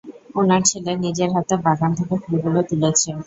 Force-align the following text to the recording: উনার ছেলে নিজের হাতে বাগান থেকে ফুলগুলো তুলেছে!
উনার 0.35 0.61
ছেলে 0.63 0.91
নিজের 1.03 1.29
হাতে 1.35 1.55
বাগান 1.65 1.91
থেকে 1.99 2.15
ফুলগুলো 2.23 2.59
তুলেছে! 2.69 3.09